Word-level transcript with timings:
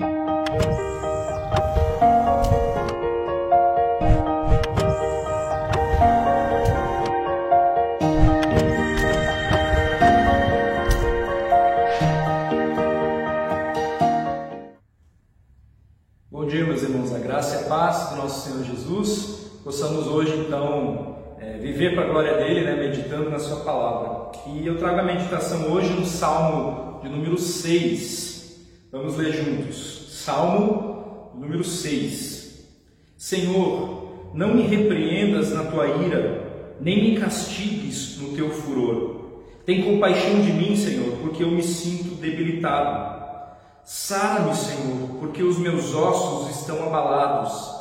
Bom 0.00 0.06
dia, 16.48 16.64
meus 16.66 16.82
irmãos, 16.82 17.14
a 17.14 17.18
graça 17.18 17.54
e 17.54 17.64
a 17.64 17.68
paz 17.68 18.10
do 18.10 18.16
nosso 18.16 18.50
Senhor 18.50 18.64
Jesus. 18.64 19.52
Possamos 19.62 20.08
hoje, 20.08 20.36
então, 20.36 21.16
é, 21.38 21.58
viver 21.58 21.94
para 21.94 22.04
a 22.04 22.08
glória 22.08 22.36
dele, 22.38 22.64
né, 22.64 22.74
meditando 22.74 23.30
na 23.30 23.38
Sua 23.38 23.60
palavra. 23.60 24.32
E 24.48 24.66
eu 24.66 24.76
trago 24.76 24.98
a 24.98 25.04
meditação 25.04 25.70
hoje 25.70 25.92
no 25.92 26.04
Salmo 26.04 27.00
de 27.00 27.08
número 27.08 27.38
6. 27.38 28.33
Vamos 28.94 29.16
ler 29.16 29.32
juntos. 29.32 30.22
Salmo 30.24 31.32
número 31.34 31.64
6. 31.64 32.64
Senhor, 33.18 34.30
não 34.32 34.54
me 34.54 34.62
repreendas 34.62 35.52
na 35.52 35.64
tua 35.64 35.84
ira, 36.04 36.76
nem 36.80 37.02
me 37.02 37.20
castigues 37.20 38.18
no 38.20 38.36
teu 38.36 38.50
furor. 38.50 39.42
Tem 39.66 39.82
compaixão 39.82 40.40
de 40.40 40.52
mim, 40.52 40.76
Senhor, 40.76 41.10
porque 41.20 41.42
eu 41.42 41.50
me 41.50 41.60
sinto 41.64 42.20
debilitado. 42.20 43.20
Sara-me, 43.82 44.54
Senhor, 44.54 45.08
porque 45.18 45.42
os 45.42 45.58
meus 45.58 45.92
ossos 45.92 46.60
estão 46.60 46.80
abalados. 46.84 47.74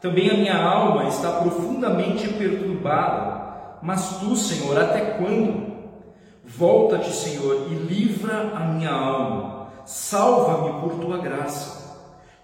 Também 0.00 0.30
a 0.30 0.34
minha 0.34 0.56
alma 0.56 1.08
está 1.08 1.32
profundamente 1.40 2.28
perturbada. 2.28 3.80
Mas 3.82 4.20
tu, 4.20 4.36
Senhor, 4.36 4.78
até 4.78 5.00
quando? 5.18 5.68
Volta-te, 6.44 7.10
Senhor, 7.10 7.66
e 7.72 7.74
livra 7.74 8.52
a 8.54 8.66
minha 8.66 8.92
alma. 8.92 9.59
Salva-me 9.84 10.80
por 10.80 10.98
tua 10.98 11.18
graça. 11.18 11.80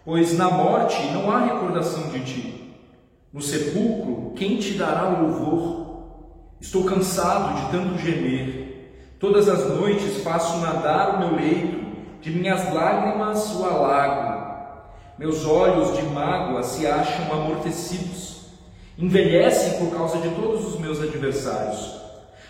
Pois 0.05 0.37
na 0.37 0.51
morte 0.51 1.03
não 1.13 1.31
há 1.31 1.41
recordação 1.41 2.09
de 2.11 2.21
ti. 2.21 2.77
No 3.33 3.43
sepulcro, 3.43 4.33
quem 4.37 4.57
te 4.59 4.75
dará 4.75 5.09
louvor? 5.09 5.87
Estou 6.61 6.85
cansado 6.85 7.55
de 7.57 7.71
tanto 7.71 7.99
gemer. 7.99 9.17
Todas 9.19 9.49
as 9.49 9.69
noites 9.69 10.23
faço 10.23 10.59
nadar 10.59 11.17
o 11.17 11.19
meu 11.19 11.37
leito 11.37 11.87
de 12.21 12.31
minhas 12.31 12.73
lágrimas 12.73 13.55
o 13.55 13.65
alago. 13.65 14.47
Meus 15.19 15.47
olhos 15.47 15.97
de 15.97 16.03
mágoa 16.03 16.63
se 16.63 16.87
acham 16.87 17.33
amortecidos, 17.33 18.51
envelhecem 18.99 19.79
por 19.79 19.97
causa 19.97 20.19
de 20.19 20.29
todos 20.31 20.67
os 20.67 20.81
meus 20.81 21.01
adversários. 21.01 21.99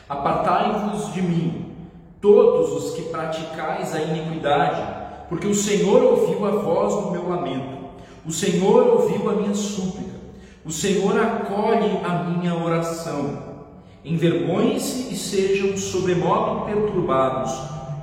Apartai-vos 0.08 1.12
de 1.12 1.22
mim, 1.22 1.75
todos 2.20 2.72
os 2.72 2.94
que 2.94 3.02
praticais 3.02 3.94
a 3.94 4.02
iniquidade, 4.02 5.26
porque 5.28 5.46
o 5.46 5.54
Senhor 5.54 6.02
ouviu 6.02 6.44
a 6.46 6.50
voz 6.50 6.94
do 6.94 7.10
meu 7.10 7.28
lamento, 7.28 7.76
o 8.24 8.32
Senhor 8.32 8.86
ouviu 8.88 9.28
a 9.30 9.34
minha 9.34 9.54
súplica, 9.54 10.16
o 10.64 10.70
Senhor 10.70 11.18
acolhe 11.20 12.00
a 12.04 12.24
minha 12.24 12.54
oração. 12.54 13.56
Envergonhem-se 14.04 15.12
e 15.12 15.16
sejam 15.16 15.76
sobremodo 15.76 16.64
perturbados 16.64 17.52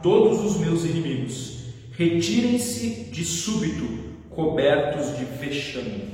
todos 0.02 0.44
os 0.44 0.58
meus 0.58 0.84
inimigos 0.84 1.54
retirem-se 1.98 3.10
de 3.12 3.24
súbito, 3.24 3.88
cobertos 4.30 5.18
de 5.18 5.26
vexame. 5.26 6.06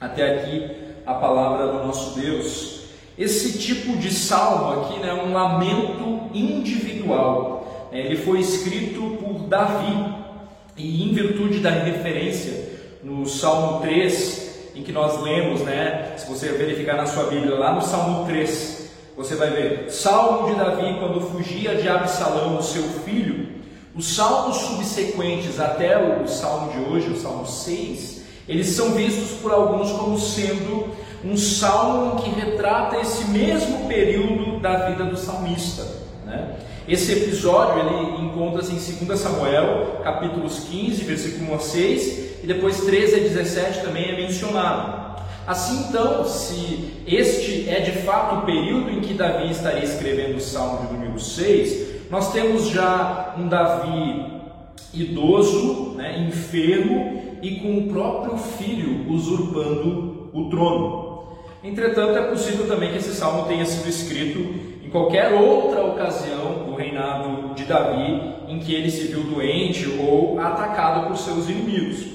Até 0.00 0.36
aqui 0.36 0.70
a 1.06 1.14
palavra 1.14 1.66
do 1.66 1.86
nosso 1.86 2.18
Deus. 2.18 2.82
Esse 3.18 3.58
tipo 3.58 3.96
de 3.98 4.12
salmo 4.12 4.82
aqui 4.82 4.98
né, 5.00 5.10
é 5.10 5.14
um 5.14 5.32
lamento 5.32 6.21
individual. 6.34 7.88
É, 7.92 8.00
ele 8.00 8.16
foi 8.16 8.40
escrito 8.40 9.18
por 9.20 9.40
Davi 9.48 10.14
e 10.76 11.04
em 11.04 11.12
virtude 11.12 11.58
da 11.58 11.70
referência 11.70 12.72
no 13.02 13.26
Salmo 13.26 13.80
3, 13.80 14.72
em 14.74 14.82
que 14.82 14.92
nós 14.92 15.20
lemos, 15.20 15.60
né, 15.60 16.14
se 16.16 16.26
você 16.26 16.48
verificar 16.52 16.96
na 16.96 17.06
sua 17.06 17.24
Bíblia, 17.24 17.56
lá 17.56 17.74
no 17.74 17.82
Salmo 17.82 18.24
3, 18.26 18.90
você 19.16 19.34
vai 19.34 19.50
ver, 19.50 19.90
Salmo 19.90 20.48
de 20.48 20.56
Davi 20.56 20.96
quando 20.98 21.20
fugia 21.20 21.74
de 21.74 21.88
Absalão, 21.88 22.62
seu 22.62 22.82
filho, 23.04 23.48
os 23.94 24.14
salmos 24.14 24.56
subsequentes 24.56 25.60
até 25.60 25.98
o 25.98 26.26
salmo 26.26 26.72
de 26.72 26.90
hoje, 26.90 27.10
o 27.10 27.16
salmo 27.20 27.46
6, 27.46 28.22
eles 28.48 28.68
são 28.68 28.92
vistos 28.92 29.38
por 29.40 29.52
alguns 29.52 29.92
como 29.92 30.18
sendo 30.18 30.88
um 31.24 31.36
salmo 31.36 32.22
que 32.22 32.30
retrata 32.30 32.96
esse 32.96 33.24
mesmo 33.26 33.86
período 33.86 34.58
da 34.60 34.88
vida 34.88 35.04
do 35.04 35.16
salmista. 35.16 35.86
Né? 36.32 36.56
Esse 36.88 37.12
episódio 37.12 37.80
ele 37.80 38.26
encontra-se 38.26 38.72
em 38.72 39.04
2 39.04 39.18
Samuel, 39.18 40.00
capítulos 40.02 40.60
15, 40.60 41.04
versículo 41.04 41.52
1 41.52 41.54
a 41.54 41.58
6, 41.58 42.18
e 42.42 42.46
depois 42.46 42.80
13 42.80 43.14
a 43.14 43.18
17 43.18 43.82
também 43.82 44.10
é 44.10 44.16
mencionado. 44.16 45.02
Assim 45.46 45.86
então, 45.88 46.24
se 46.24 47.02
este 47.06 47.68
é 47.68 47.80
de 47.80 47.92
fato 48.02 48.36
o 48.36 48.42
período 48.42 48.90
em 48.90 49.00
que 49.00 49.14
Davi 49.14 49.50
estaria 49.50 49.84
escrevendo 49.84 50.36
o 50.36 50.40
salmo 50.40 50.86
de 50.86 50.92
número 50.94 51.18
6, 51.18 52.10
nós 52.10 52.32
temos 52.32 52.68
já 52.68 53.34
um 53.38 53.48
Davi 53.48 54.42
idoso, 54.94 55.94
né, 55.96 56.18
enfermo 56.28 57.38
e 57.42 57.60
com 57.60 57.78
o 57.78 57.88
próprio 57.88 58.36
filho 58.36 59.10
usurpando 59.10 60.30
o 60.32 60.48
trono. 60.48 61.12
Entretanto, 61.64 62.18
é 62.18 62.22
possível 62.22 62.66
também 62.66 62.90
que 62.90 62.98
esse 62.98 63.14
salmo 63.14 63.46
tenha 63.46 63.64
sido 63.64 63.88
escrito 63.88 64.71
qualquer 64.92 65.32
outra 65.32 65.82
ocasião 65.82 66.64
do 66.66 66.74
reinado 66.74 67.54
de 67.54 67.64
Davi 67.64 68.34
em 68.46 68.58
que 68.60 68.74
ele 68.74 68.90
se 68.90 69.06
viu 69.06 69.24
doente 69.24 69.88
ou 69.98 70.38
atacado 70.38 71.08
por 71.08 71.16
seus 71.16 71.48
inimigos. 71.48 72.12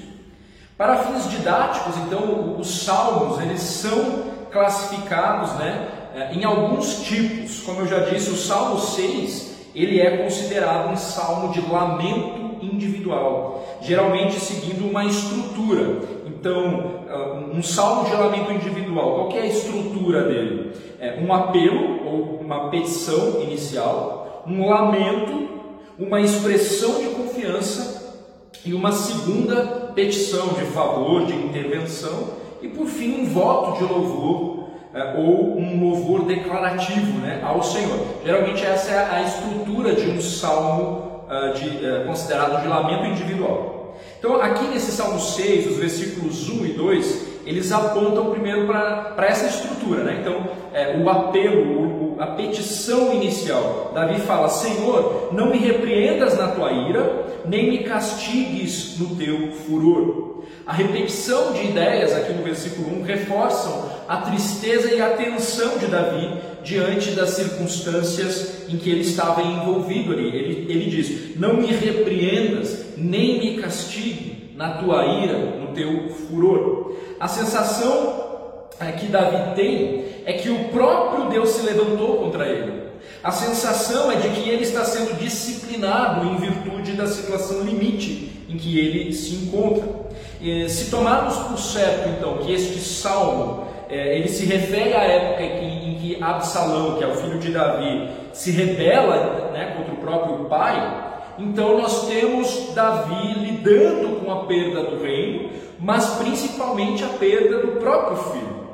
Para 0.78 0.98
fins 0.98 1.30
didáticos, 1.32 1.98
então, 1.98 2.56
os 2.60 2.84
salmos 2.84 3.42
eles 3.42 3.62
são 3.62 4.28
classificados 4.52 5.54
né, 5.56 5.88
em 6.32 6.44
alguns 6.44 7.02
tipos. 7.02 7.62
Como 7.62 7.80
eu 7.80 7.88
já 7.88 8.00
disse, 8.02 8.30
o 8.30 8.36
Salmo 8.36 8.80
6 8.80 9.58
ele 9.74 10.00
é 10.00 10.18
considerado 10.18 10.92
um 10.92 10.96
salmo 10.96 11.52
de 11.52 11.62
lamento 11.62 12.64
individual, 12.64 13.78
geralmente 13.82 14.40
seguindo 14.40 14.88
uma 14.88 15.06
estrutura. 15.06 16.17
Então, 16.40 17.06
ah, 17.10 17.42
um 17.52 17.64
salmo 17.64 18.08
de 18.08 18.16
lamento 18.16 18.52
individual, 18.52 19.16
qual 19.16 19.32
é 19.32 19.42
a 19.42 19.46
estrutura 19.48 20.24
dele? 20.24 20.72
É 21.00 21.20
um 21.20 21.34
apelo 21.34 22.06
ou 22.06 22.40
uma 22.40 22.70
petição 22.70 23.42
inicial, 23.42 24.44
um 24.46 24.70
lamento, 24.70 25.50
uma 25.98 26.22
expressão 26.22 27.02
de 27.02 27.08
confiança 27.10 28.22
e 28.64 28.74
uma 28.74 28.92
segunda 28.92 29.92
petição 29.96 30.50
de 30.50 30.66
favor, 30.66 31.26
de 31.26 31.34
intervenção 31.34 32.30
e 32.62 32.68
por 32.68 32.86
fim 32.86 33.22
um 33.22 33.26
voto 33.26 33.80
de 33.80 33.92
louvor 33.92 34.68
é, 34.94 35.16
ou 35.18 35.58
um 35.58 35.90
louvor 35.90 36.26
declarativo 36.26 37.20
né, 37.20 37.42
ao 37.44 37.64
Senhor. 37.64 38.00
Geralmente 38.24 38.64
essa 38.64 38.92
é 38.92 39.16
a 39.16 39.24
estrutura 39.24 39.96
de 39.96 40.08
um 40.08 40.22
salmo 40.22 41.24
uh, 41.28 41.54
de, 41.54 41.68
uh, 41.68 42.06
considerado 42.06 42.62
de 42.62 42.68
lamento 42.68 43.06
individual. 43.06 43.77
Então 44.20 44.42
aqui 44.42 44.66
nesse 44.68 44.92
Salmo 44.92 45.20
6, 45.20 45.72
os 45.72 45.78
versículos 45.78 46.50
1 46.50 46.66
e 46.66 46.74
2, 46.74 47.28
eles 47.46 47.72
apontam 47.72 48.32
primeiro 48.32 48.68
para 48.68 49.26
essa 49.28 49.48
estrutura. 49.48 50.04
Né? 50.04 50.20
Então 50.22 50.50
é, 50.74 50.98
o 50.98 51.10
apelo, 51.10 52.16
o, 52.16 52.18
a 52.20 52.28
petição 52.28 53.14
inicial. 53.14 53.92
Davi 53.94 54.20
fala, 54.22 54.50
Senhor, 54.50 55.30
não 55.32 55.52
me 55.52 55.58
repreendas 55.58 56.38
na 56.38 56.48
tua 56.48 56.72
ira, 56.72 57.26
nem 57.46 57.70
me 57.70 57.78
castigues 57.80 58.98
no 59.00 59.16
teu 59.16 59.52
furor. 59.52 60.28
A 60.66 60.74
repetição 60.74 61.54
de 61.54 61.64
ideias 61.64 62.14
aqui 62.14 62.34
no 62.34 62.44
versículo 62.44 63.00
1 63.00 63.04
reforçam 63.04 63.90
a 64.08 64.18
tristeza 64.18 64.94
e 64.94 65.02
a 65.02 65.12
tensão 65.12 65.78
de 65.78 65.88
Davi 65.88 66.30
diante 66.64 67.12
das 67.12 67.30
circunstâncias 67.32 68.68
em 68.68 68.78
que 68.78 68.90
ele 68.90 69.02
estava 69.02 69.42
envolvido 69.42 70.12
ali. 70.12 70.28
Ele, 70.28 70.66
ele 70.70 70.90
diz: 70.90 71.38
Não 71.38 71.54
me 71.54 71.68
repreendas, 71.68 72.87
nem 72.98 73.40
me 73.40 73.62
castigue 73.62 74.54
na 74.56 74.72
tua 74.78 75.06
ira, 75.06 75.38
no 75.38 75.68
teu 75.74 76.10
furor. 76.10 76.96
A 77.20 77.28
sensação 77.28 78.68
é, 78.80 78.92
que 78.92 79.08
Davi 79.08 79.56
tem 79.56 80.06
é 80.26 80.34
que 80.34 80.50
o 80.50 80.66
próprio 80.66 81.30
Deus 81.30 81.50
se 81.50 81.66
levantou 81.66 82.18
contra 82.18 82.48
ele. 82.48 82.88
A 83.24 83.32
sensação 83.32 84.12
é 84.12 84.16
de 84.16 84.30
que 84.30 84.50
ele 84.50 84.64
está 84.64 84.84
sendo 84.84 85.18
disciplinado 85.20 86.26
em 86.28 86.38
virtude 86.38 86.94
da 86.94 87.08
situação 87.08 87.62
limite 87.62 88.32
em 88.50 88.58
que 88.58 88.80
ele 88.80 89.14
se 89.14 89.36
encontra. 89.36 90.08
E, 90.42 90.70
se 90.70 90.92
tomarmos 90.92 91.36
por 91.36 91.58
certo, 91.58 92.10
então, 92.10 92.38
que 92.38 92.54
este 92.54 92.80
salmo 92.80 93.66
é, 93.90 94.18
ele 94.18 94.28
se 94.28 94.46
refere 94.46 94.94
à 94.94 95.04
época 95.04 95.44
em, 95.44 95.96
que 95.96 96.24
Absalão, 96.24 96.98
que 96.98 97.04
é 97.04 97.08
o 97.08 97.16
filho 97.16 97.40
de 97.40 97.52
Davi, 97.52 98.10
se 98.34 98.52
rebela 98.52 99.52
né, 99.52 99.74
contra 99.76 99.94
o 99.94 99.98
próprio 99.98 100.46
pai, 100.46 101.07
então 101.38 101.78
nós 101.78 102.08
temos 102.08 102.74
Davi 102.74 103.34
lidando 103.34 104.20
com 104.20 104.32
a 104.32 104.46
perda 104.46 104.84
do 104.84 105.04
reino, 105.04 105.50
mas 105.80 106.06
principalmente 106.16 107.04
a 107.04 107.10
perda 107.10 107.60
do 107.60 107.80
próprio 107.80 108.18
filho. 108.32 108.68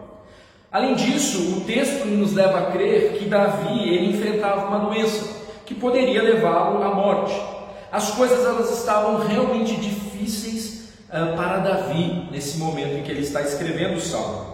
Além 0.72 0.96
disso, 0.96 1.58
o 1.58 1.62
texto 1.62 2.06
nos 2.06 2.34
leva 2.34 2.58
a 2.58 2.72
crer 2.72 3.14
que 3.14 3.26
Davi 3.26 3.90
ele 3.90 4.12
enfrentava 4.12 4.68
uma 4.68 4.80
doença 4.80 5.44
que 5.66 5.76
poderia 5.76 6.24
levá-lo 6.24 6.84
à 6.84 6.96
morte. 6.96 7.40
As 7.92 8.10
coisas 8.12 8.44
elas 8.44 8.72
estavam 8.80 9.20
realmente 9.20 9.76
difíceis 9.76 10.90
uh, 11.10 11.36
para 11.36 11.60
Davi 11.60 12.28
nesse 12.32 12.58
momento 12.58 12.98
em 12.98 13.04
que 13.04 13.12
ele 13.12 13.22
está 13.22 13.42
escrevendo 13.42 13.98
o 13.98 14.02
salmo. 14.02 14.54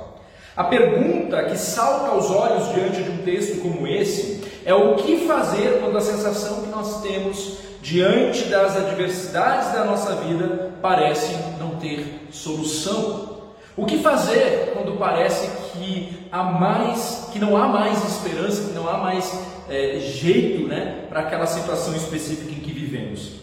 A 0.57 0.65
pergunta 0.65 1.41
que 1.43 1.57
salta 1.57 2.09
aos 2.09 2.29
olhos 2.29 2.73
diante 2.73 3.01
de 3.01 3.11
um 3.11 3.17
texto 3.19 3.61
como 3.61 3.87
esse 3.87 4.38
é 4.65 4.73
o 4.73 4.95
que 4.95 5.27
fazer 5.27 5.79
quando 5.81 5.97
a 5.97 6.01
sensação 6.01 6.61
que 6.61 6.69
nós 6.69 7.01
temos 7.01 7.57
diante 7.81 8.45
das 8.45 8.75
adversidades 8.75 9.71
da 9.71 9.85
nossa 9.85 10.15
vida 10.15 10.71
parece 10.81 11.35
não 11.59 11.75
ter 11.75 12.27
solução. 12.31 13.39
O 13.75 13.85
que 13.85 13.99
fazer 13.99 14.73
quando 14.73 14.97
parece 14.97 15.49
que 15.71 16.27
há 16.31 16.43
mais, 16.43 17.29
que 17.31 17.39
não 17.39 17.55
há 17.55 17.67
mais 17.67 18.03
esperança, 18.03 18.67
que 18.67 18.73
não 18.73 18.89
há 18.89 18.97
mais 18.97 19.33
é, 19.69 19.99
jeito, 19.99 20.67
né, 20.67 21.05
para 21.07 21.21
aquela 21.21 21.45
situação 21.45 21.95
específica 21.95 22.51
em 22.51 22.59
que 22.59 22.71
vivemos? 22.71 23.39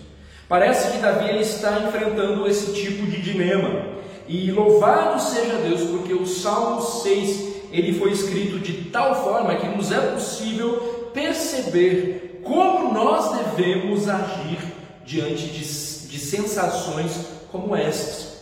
Parece 0.48 0.92
que 0.92 0.98
Davi 0.98 1.28
ele 1.28 1.40
está 1.40 1.80
enfrentando 1.80 2.46
esse 2.46 2.72
tipo 2.74 3.06
de 3.06 3.20
dilema. 3.20 3.96
E 4.28 4.50
louvado 4.50 5.20
seja 5.20 5.56
Deus, 5.56 5.82
porque 5.82 6.12
o 6.12 6.26
Salmo 6.26 6.82
6 6.82 7.56
ele 7.72 7.98
foi 7.98 8.12
escrito 8.12 8.58
de 8.58 8.90
tal 8.90 9.24
forma 9.24 9.54
que 9.56 9.66
nos 9.68 9.90
é 9.90 9.98
possível 9.98 10.95
perceber 11.16 12.42
como 12.44 12.92
nós 12.92 13.38
devemos 13.38 14.06
agir 14.06 14.58
diante 15.02 15.46
de, 15.46 15.60
de 15.60 16.18
sensações 16.18 17.26
como 17.50 17.74
essas. 17.74 18.36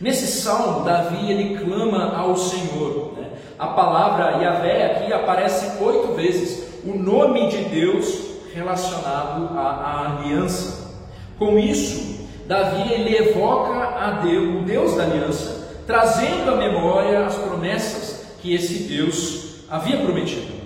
Nesse 0.00 0.28
salmo, 0.28 0.84
Davi 0.84 1.30
ele 1.30 1.58
clama 1.58 2.16
ao 2.16 2.36
Senhor. 2.36 3.14
Né? 3.16 3.28
A 3.58 3.66
palavra 3.66 4.40
Yahvé 4.40 4.86
aqui 4.86 5.12
aparece 5.12 5.82
oito 5.82 6.14
vezes. 6.14 6.70
O 6.84 6.96
nome 6.96 7.48
de 7.48 7.64
Deus 7.64 8.30
relacionado 8.54 9.58
à, 9.58 9.60
à 9.60 10.22
aliança. 10.22 10.94
Com 11.38 11.58
isso, 11.58 12.28
Davi 12.46 12.92
ele 12.92 13.16
evoca 13.16 13.96
a 13.98 14.10
Deus, 14.22 14.62
o 14.62 14.64
Deus 14.64 14.96
da 14.96 15.02
aliança, 15.02 15.82
trazendo 15.86 16.52
à 16.52 16.56
memória 16.56 17.26
as 17.26 17.34
promessas 17.34 18.26
que 18.40 18.54
esse 18.54 18.84
Deus 18.84 19.64
havia 19.68 19.98
prometido. 19.98 20.59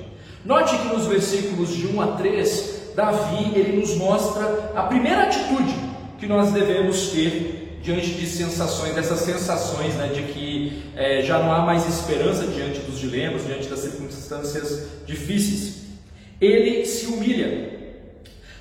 Note 0.45 0.77
que 0.77 0.89
nos 0.89 1.07
versículos 1.07 1.75
de 1.75 1.87
1 1.87 2.01
a 2.03 2.07
3, 2.19 2.93
Davi 2.95 3.59
ele 3.59 3.81
nos 3.81 3.97
mostra 3.97 4.73
a 4.77 4.83
primeira 4.83 5.23
atitude 5.23 5.75
que 6.19 6.27
nós 6.27 6.53
devemos 6.53 7.09
ter 7.09 7.79
diante 7.83 8.11
de 8.11 8.27
sensações, 8.27 8.95
dessas 8.95 9.21
sensações 9.21 9.95
né, 9.95 10.09
de 10.09 10.23
que 10.25 10.83
é, 10.95 11.23
já 11.23 11.39
não 11.39 11.51
há 11.51 11.61
mais 11.61 11.89
esperança 11.89 12.47
diante 12.47 12.81
dos 12.81 13.01
dilemas, 13.01 13.47
diante 13.47 13.69
das 13.69 13.79
circunstâncias 13.79 14.87
difíceis. 15.07 15.85
Ele 16.39 16.85
se 16.85 17.07
humilha. 17.07 17.71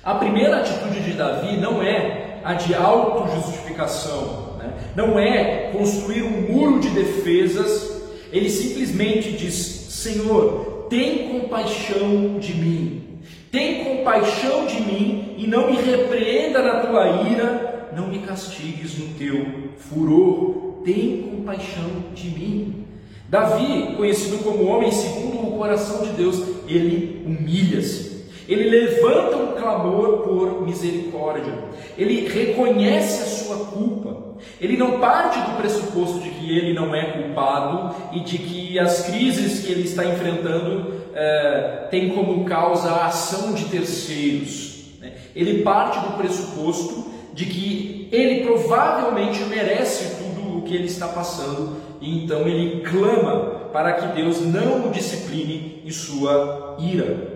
A 0.02 0.14
primeira 0.14 0.60
atitude 0.60 1.00
de 1.00 1.12
Davi 1.12 1.58
não 1.58 1.82
é 1.82 2.40
a 2.42 2.54
de 2.54 2.74
autojustificação, 2.74 4.56
né? 4.58 4.72
não 4.96 5.18
é 5.18 5.70
construir 5.70 6.22
um 6.22 6.50
muro 6.50 6.80
de 6.80 6.88
defesas, 6.88 7.92
ele 8.32 8.48
simplesmente 8.48 9.32
diz: 9.32 9.54
Senhor, 9.54 10.73
tem 10.94 11.28
compaixão 11.40 12.38
de 12.38 12.54
mim, 12.54 13.02
tem 13.50 13.82
compaixão 13.82 14.64
de 14.64 14.80
mim 14.80 15.34
e 15.38 15.46
não 15.48 15.72
me 15.72 15.76
repreenda 15.76 16.62
na 16.62 16.80
tua 16.80 17.28
ira 17.28 17.74
não 17.96 18.08
me 18.08 18.18
castigues 18.20 18.98
no 18.98 19.14
teu 19.14 19.46
furor, 19.76 20.82
tem 20.84 21.22
compaixão 21.22 21.90
de 22.14 22.28
mim. 22.28 22.84
Davi, 23.28 23.94
conhecido 23.96 24.38
como 24.38 24.64
homem 24.64 24.92
segundo 24.92 25.48
o 25.48 25.56
coração 25.56 26.04
de 26.04 26.12
Deus, 26.12 26.42
ele 26.68 27.24
humilha-se. 27.26 28.13
Ele 28.48 28.68
levanta 28.68 29.36
um 29.36 29.52
clamor 29.52 30.18
por 30.18 30.66
misericórdia. 30.66 31.52
Ele 31.96 32.28
reconhece 32.28 33.22
a 33.22 33.26
sua 33.26 33.66
culpa. 33.66 34.34
Ele 34.60 34.76
não 34.76 35.00
parte 35.00 35.38
do 35.40 35.56
pressuposto 35.56 36.20
de 36.20 36.30
que 36.30 36.56
ele 36.56 36.74
não 36.74 36.94
é 36.94 37.04
culpado 37.04 37.94
e 38.12 38.20
de 38.20 38.38
que 38.38 38.78
as 38.78 39.06
crises 39.06 39.64
que 39.64 39.72
ele 39.72 39.84
está 39.84 40.04
enfrentando 40.04 40.92
é, 41.14 41.86
têm 41.90 42.10
como 42.10 42.44
causa 42.44 42.90
a 42.90 43.06
ação 43.06 43.54
de 43.54 43.64
terceiros. 43.66 44.98
Né? 45.00 45.12
Ele 45.34 45.62
parte 45.62 45.98
do 46.00 46.16
pressuposto 46.16 47.12
de 47.32 47.46
que 47.46 48.08
ele 48.12 48.44
provavelmente 48.44 49.42
merece 49.44 50.16
tudo 50.16 50.58
o 50.58 50.62
que 50.62 50.74
ele 50.74 50.86
está 50.86 51.08
passando, 51.08 51.76
e 52.00 52.24
então 52.24 52.46
ele 52.46 52.82
clama 52.82 53.70
para 53.72 53.94
que 53.94 54.14
Deus 54.14 54.40
não 54.40 54.86
o 54.86 54.90
discipline 54.90 55.82
em 55.84 55.90
sua 55.90 56.76
ira. 56.78 57.33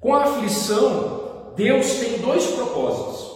Com 0.00 0.14
a 0.14 0.24
aflição, 0.24 1.52
Deus 1.56 1.86
tem 1.94 2.18
dois 2.18 2.46
propósitos: 2.46 3.32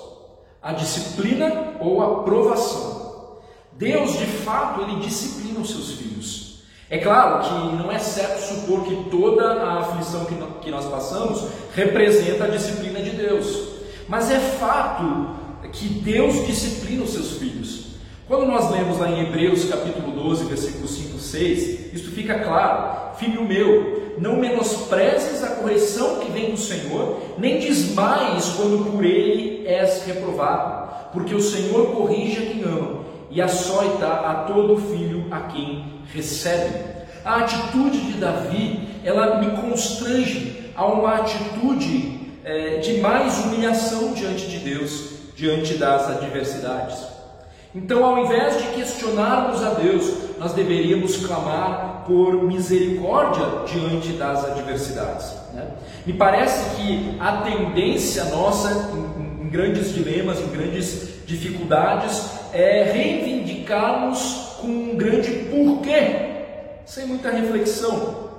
a 0.62 0.72
disciplina 0.72 1.74
ou 1.80 2.02
a 2.02 2.22
provação. 2.22 3.40
Deus, 3.72 4.16
de 4.18 4.26
fato, 4.26 4.82
ele 4.82 5.00
disciplina 5.00 5.60
os 5.60 5.70
seus 5.70 5.92
filhos. 5.92 6.62
É 6.88 6.98
claro 6.98 7.42
que 7.42 7.76
não 7.76 7.90
é 7.90 7.98
certo 7.98 8.38
supor 8.38 8.84
que 8.84 9.10
toda 9.10 9.50
a 9.50 9.78
aflição 9.78 10.26
que 10.60 10.70
nós 10.70 10.84
passamos 10.84 11.48
representa 11.74 12.44
a 12.44 12.48
disciplina 12.48 13.00
de 13.00 13.10
Deus. 13.10 13.80
Mas 14.06 14.30
é 14.30 14.38
fato 14.38 15.30
que 15.72 15.88
Deus 15.88 16.46
disciplina 16.46 17.02
os 17.02 17.14
seus 17.14 17.38
filhos. 17.38 17.92
Quando 18.28 18.46
nós 18.46 18.70
lemos 18.70 18.98
lá 18.98 19.10
em 19.10 19.22
Hebreus 19.22 19.64
capítulo 19.64 20.12
12, 20.12 20.44
versículos 20.44 20.90
5 20.90 21.16
e 21.16 21.20
6, 21.20 21.94
isso 21.94 22.10
fica 22.10 22.40
claro. 22.40 23.16
Filho 23.16 23.42
meu, 23.44 24.01
não 24.18 24.36
menosprezes 24.36 25.42
a 25.42 25.56
correção 25.56 26.20
que 26.20 26.30
vem 26.30 26.50
do 26.50 26.56
Senhor, 26.56 27.20
nem 27.38 27.58
desmaies 27.58 28.48
quando 28.50 28.90
por 28.90 29.04
ele 29.04 29.66
és 29.66 30.04
reprovado, 30.04 31.10
porque 31.12 31.34
o 31.34 31.40
Senhor 31.40 31.94
corrige 31.94 32.38
a 32.38 32.46
quem 32.46 32.62
ama 32.62 33.00
e 33.30 33.40
açoita 33.40 34.06
a 34.06 34.34
todo 34.46 34.76
filho 34.76 35.26
a 35.30 35.40
quem 35.40 36.02
recebe. 36.12 36.92
A 37.24 37.36
atitude 37.36 38.00
de 38.00 38.18
Davi, 38.18 38.88
ela 39.04 39.40
me 39.40 39.56
constrange 39.62 40.70
a 40.74 40.86
uma 40.86 41.16
atitude 41.16 42.20
é, 42.44 42.78
de 42.78 43.00
mais 43.00 43.38
humilhação 43.44 44.12
diante 44.12 44.46
de 44.46 44.58
Deus, 44.58 45.12
diante 45.36 45.74
das 45.74 46.08
adversidades. 46.10 47.12
Então, 47.74 48.04
ao 48.04 48.24
invés 48.24 48.58
de 48.58 48.68
questionarmos 48.74 49.62
a 49.62 49.70
Deus, 49.70 50.31
nós 50.42 50.54
deveríamos 50.54 51.24
clamar 51.24 52.02
por 52.04 52.42
misericórdia 52.42 53.46
diante 53.64 54.14
das 54.14 54.44
adversidades. 54.44 55.32
Né? 55.54 55.68
Me 56.04 56.12
parece 56.14 56.74
que 56.74 57.16
a 57.20 57.42
tendência 57.42 58.24
nossa 58.24 58.90
em, 58.92 59.44
em 59.44 59.48
grandes 59.48 59.94
dilemas, 59.94 60.40
em 60.40 60.48
grandes 60.48 61.24
dificuldades, 61.24 62.24
é 62.52 62.82
reivindicarmos 62.92 64.56
com 64.60 64.66
um 64.66 64.96
grande 64.96 65.30
porquê, 65.48 66.32
sem 66.84 67.06
muita 67.06 67.30
reflexão, 67.30 68.30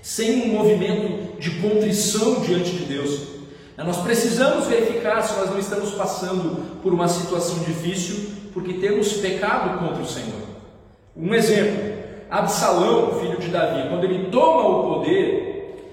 sem 0.00 0.42
um 0.42 0.54
movimento 0.54 1.36
de 1.40 1.50
contrição 1.60 2.42
diante 2.42 2.70
de 2.70 2.84
Deus. 2.84 3.40
Nós 3.76 3.96
precisamos 3.96 4.66
verificar 4.68 5.20
se 5.22 5.36
nós 5.36 5.50
não 5.50 5.58
estamos 5.58 5.90
passando 5.92 6.80
por 6.80 6.92
uma 6.92 7.08
situação 7.08 7.58
difícil 7.60 8.30
porque 8.52 8.74
temos 8.74 9.14
pecado 9.14 9.78
contra 9.80 10.02
o 10.02 10.06
Senhor. 10.06 10.49
Um 11.20 11.34
exemplo: 11.34 11.92
Absalão, 12.30 13.20
filho 13.20 13.38
de 13.38 13.48
Davi, 13.48 13.88
quando 13.88 14.04
ele 14.04 14.30
toma 14.30 14.68
o 14.68 14.94
poder 14.94 15.50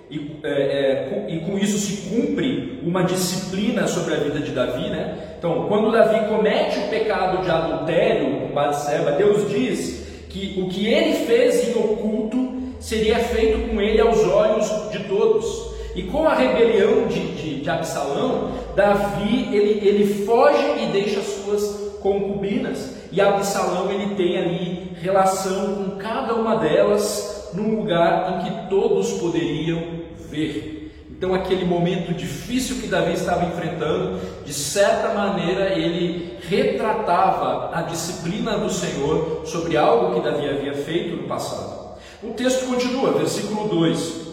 e, 0.10 0.40
é, 0.44 0.50
é, 0.50 1.26
e 1.28 1.40
com 1.42 1.58
isso 1.58 1.78
se 1.78 2.10
cumpre 2.10 2.80
uma 2.82 3.04
disciplina 3.04 3.88
sobre 3.88 4.14
a 4.14 4.18
vida 4.18 4.40
de 4.40 4.52
Davi, 4.52 4.90
né? 4.90 5.36
Então, 5.38 5.66
quando 5.68 5.92
Davi 5.92 6.28
comete 6.30 6.80
o 6.80 6.88
pecado 6.88 7.44
de 7.44 7.50
adultério 7.50 8.40
com 8.40 8.54
Batseba, 8.54 9.12
Deus 9.12 9.50
diz 9.50 10.08
que 10.30 10.62
o 10.62 10.70
que 10.70 10.88
ele 10.88 11.26
fez 11.26 11.68
em 11.68 11.78
oculto 11.78 12.54
seria 12.80 13.20
feito 13.20 13.70
com 13.70 13.82
ele 13.82 14.00
aos 14.00 14.24
olhos 14.24 14.92
de 14.92 15.00
todos. 15.04 15.76
E 15.94 16.04
com 16.04 16.28
a 16.28 16.36
rebelião 16.36 17.08
de, 17.08 17.34
de, 17.34 17.62
de 17.62 17.70
Absalão, 17.70 18.52
Davi 18.76 19.50
ele, 19.52 19.88
ele 19.88 20.26
foge 20.26 20.84
e 20.84 20.86
deixa 20.92 21.22
suas 21.22 21.92
concubinas. 22.02 22.97
E 23.12 23.22
Absalão 23.22 23.92
ele 23.92 24.16
tem 24.16 24.38
ali 24.38 24.92
relação 25.02 25.76
com 25.76 25.98
cada 25.98 26.34
uma 26.36 26.58
delas 26.58 27.52
num 27.54 27.80
lugar 27.80 28.34
em 28.34 28.46
que 28.46 28.70
todos 28.70 29.14
poderiam 29.14 29.82
ver. 30.30 30.78
Então, 31.10 31.34
aquele 31.34 31.66
momento 31.66 32.14
difícil 32.14 32.76
que 32.76 32.88
Davi 32.88 33.14
estava 33.14 33.46
enfrentando, 33.46 34.20
de 34.46 34.54
certa 34.54 35.16
maneira, 35.16 35.74
ele 35.74 36.38
retratava 36.48 37.76
a 37.76 37.82
disciplina 37.82 38.58
do 38.58 38.70
Senhor 38.70 39.42
sobre 39.46 39.76
algo 39.76 40.14
que 40.14 40.22
Davi 40.22 40.48
havia 40.48 40.74
feito 40.74 41.16
no 41.16 41.28
passado. 41.28 41.98
O 42.22 42.34
texto 42.34 42.68
continua, 42.68 43.14
versículo 43.14 43.68
2: 43.68 44.28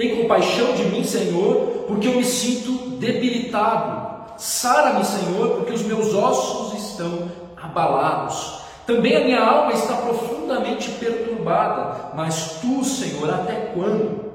tem 0.00 0.16
compaixão 0.16 0.72
de 0.72 0.84
mim, 0.84 1.04
Senhor, 1.04 1.84
porque 1.86 2.08
eu 2.08 2.14
me 2.14 2.24
sinto 2.24 2.96
debilitado. 2.96 4.38
Sara-me, 4.38 5.04
Senhor, 5.04 5.56
porque 5.56 5.74
os 5.74 5.82
meus 5.82 6.14
ossos 6.14 6.90
estão 6.90 7.30
abalados. 7.70 8.60
Também 8.86 9.16
a 9.16 9.24
minha 9.24 9.40
alma 9.40 9.72
está 9.72 9.94
profundamente 9.94 10.90
perturbada. 10.92 12.10
Mas 12.14 12.58
tu, 12.60 12.84
Senhor, 12.84 13.30
até 13.30 13.72
quando? 13.74 14.30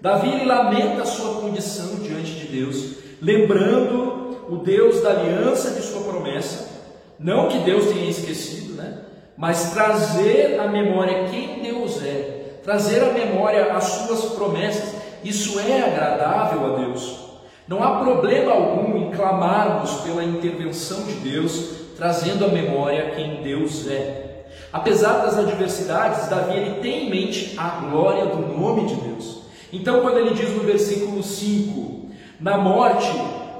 Davi 0.00 0.44
lamenta 0.44 1.02
a 1.02 1.06
sua 1.06 1.40
condição 1.40 1.96
diante 1.96 2.32
de 2.32 2.46
Deus, 2.46 2.96
lembrando 3.20 4.46
o 4.48 4.58
Deus 4.58 5.00
da 5.02 5.10
aliança 5.10 5.70
de 5.70 5.82
sua 5.82 6.02
promessa, 6.02 6.76
Não 7.18 7.48
que 7.48 7.58
Deus 7.60 7.86
tenha 7.86 8.10
esquecido, 8.10 8.74
né? 8.74 8.98
Mas 9.38 9.72
trazer 9.72 10.60
à 10.60 10.68
memória 10.68 11.28
quem 11.30 11.62
Deus 11.62 12.02
é, 12.02 12.60
trazer 12.62 13.02
à 13.02 13.12
memória 13.12 13.72
as 13.72 13.84
suas 13.84 14.32
promessas, 14.32 14.94
isso 15.24 15.58
é 15.58 15.82
agradável 15.82 16.74
a 16.74 16.78
Deus. 16.78 17.26
Não 17.66 17.82
há 17.82 17.98
problema 17.98 18.52
algum 18.52 18.96
em 18.98 19.10
clamarmos 19.10 19.92
pela 20.02 20.22
intervenção 20.22 21.02
de 21.04 21.14
Deus, 21.14 21.85
trazendo 21.96 22.44
à 22.44 22.48
memória 22.48 23.12
quem 23.16 23.42
Deus 23.42 23.88
é. 23.88 24.44
Apesar 24.72 25.24
das 25.24 25.38
adversidades, 25.38 26.28
Davi 26.28 26.56
ele 26.56 26.80
tem 26.80 27.06
em 27.06 27.10
mente 27.10 27.54
a 27.56 27.80
glória 27.80 28.26
do 28.26 28.58
nome 28.58 28.86
de 28.86 28.94
Deus. 28.96 29.42
Então, 29.72 30.00
quando 30.00 30.18
ele 30.18 30.34
diz 30.34 30.50
no 30.50 30.60
versículo 30.60 31.22
5: 31.22 32.10
Na 32.38 32.58
morte 32.58 33.10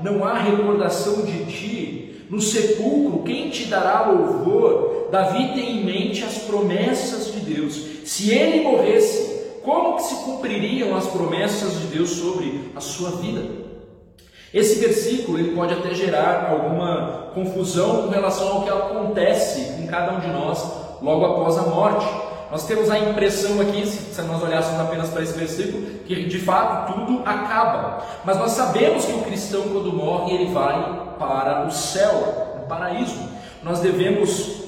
não 0.03 0.25
há 0.25 0.35
recordação 0.35 1.23
de 1.23 1.45
ti, 1.47 2.27
no 2.29 2.41
sepulcro 2.41 3.23
quem 3.23 3.51
te 3.51 3.65
dará 3.65 4.11
louvor? 4.11 5.09
Davi 5.11 5.55
tem 5.55 5.79
em 5.79 5.85
mente 5.85 6.25
as 6.25 6.39
promessas 6.39 7.33
de 7.33 7.41
Deus. 7.41 7.75
Se 8.05 8.31
ele 8.31 8.65
morresse, 8.65 9.61
como 9.63 9.97
que 9.97 10.03
se 10.03 10.15
cumpririam 10.25 10.97
as 10.97 11.07
promessas 11.07 11.81
de 11.81 11.87
Deus 11.87 12.11
sobre 12.11 12.71
a 12.75 12.81
sua 12.81 13.11
vida? 13.13 13.66
Esse 14.55 14.81
versículo 14.81 15.39
ele 15.39 15.55
pode 15.55 15.75
até 15.75 15.93
gerar 15.95 16.49
alguma 16.51 17.31
confusão 17.35 18.03
com 18.03 18.09
relação 18.09 18.49
ao 18.49 18.63
que 18.63 18.71
acontece 18.71 19.73
com 19.77 19.87
cada 19.87 20.13
um 20.13 20.21
de 20.21 20.29
nós 20.29 20.65
logo 21.03 21.25
após 21.25 21.59
a 21.59 21.63
morte. 21.63 22.07
Nós 22.51 22.65
temos 22.67 22.89
a 22.91 22.99
impressão 22.99 23.61
aqui, 23.61 23.85
se 23.87 24.23
nós 24.23 24.43
olhássemos 24.43 24.81
apenas 24.81 25.11
para 25.11 25.23
esse 25.23 25.37
versículo, 25.37 25.85
que 26.07 26.25
de 26.25 26.39
fato 26.39 26.93
tudo 26.93 27.23
acaba. 27.27 28.05
Mas 28.25 28.39
nós 28.39 28.53
sabemos 28.53 29.05
que 29.05 29.13
o 29.13 29.23
cristão, 29.23 29.63
quando 29.63 29.93
morre, 29.93 30.35
ele 30.35 30.53
vai 30.53 31.15
para 31.19 31.67
o 31.67 31.71
céu, 31.71 32.61
o 32.63 32.69
paraíso. 32.69 33.29
Nós 33.65 33.81
devemos 33.81 34.65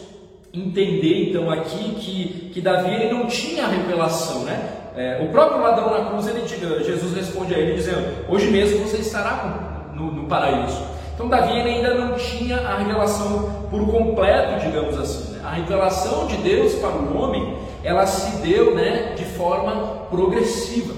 entender 0.53 1.31
então 1.31 1.51
aqui 1.51 1.95
que, 1.95 2.51
que 2.53 2.61
Davi 2.61 2.93
ele 2.93 3.13
não 3.13 3.27
tinha 3.27 3.65
a 3.65 3.69
revelação, 3.69 4.41
né? 4.41 4.75
É, 4.97 5.23
o 5.23 5.29
próprio 5.29 5.63
ladrão 5.63 5.91
na 5.91 6.11
cruz, 6.11 6.27
ele, 6.27 6.45
Jesus 6.85 7.15
responde 7.15 7.55
a 7.55 7.59
ele 7.59 7.75
dizendo: 7.75 8.27
Hoje 8.29 8.51
mesmo 8.51 8.85
você 8.85 8.97
estará 8.97 9.68
no, 9.99 10.13
no 10.13 10.29
paraíso. 10.29 10.83
Então 11.15 11.29
Davi 11.29 11.53
ainda 11.53 11.95
não 11.95 12.15
tinha 12.15 12.59
a 12.61 12.79
revelação 12.79 13.67
por 13.69 13.85
completo, 13.91 14.61
digamos 14.65 14.97
assim. 14.97 15.33
Né? 15.33 15.41
A 15.45 15.51
revelação 15.51 16.27
de 16.29 16.37
Deus 16.37 16.75
para 16.75 16.91
o 16.91 17.21
homem, 17.21 17.59
ela 17.83 18.07
se 18.07 18.37
deu 18.39 18.75
né, 18.75 19.15
de 19.17 19.25
forma 19.25 20.07
progressiva. 20.11 20.95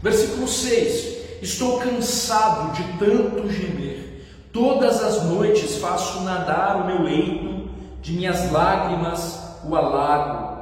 Versículo 0.00 0.46
6: 0.46 1.42
Estou 1.42 1.80
cansado 1.80 2.72
de 2.72 2.84
tanto 2.98 3.50
gemer, 3.50 4.24
todas 4.52 5.02
as 5.02 5.24
noites 5.24 5.78
faço 5.78 6.20
nadar 6.20 6.76
o 6.76 6.86
meu 6.86 7.02
leito, 7.02 7.68
de 8.00 8.12
minhas 8.12 8.52
lágrimas 8.52 9.40
o 9.64 9.74
alago. 9.74 10.56